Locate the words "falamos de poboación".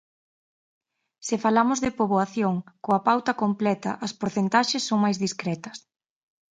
1.45-2.55